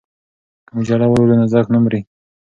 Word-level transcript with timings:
که 0.65 0.71
مجله 0.77 1.05
ولولو 1.07 1.35
نو 1.39 1.45
ذوق 1.51 1.67
نه 1.73 1.79
مري. 1.83 2.01